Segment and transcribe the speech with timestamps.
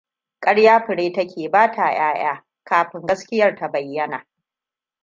[0.39, 4.27] Ƙarya fure take ba ta 'ƴa'ƴa kafin gaskiyar ta bayyana.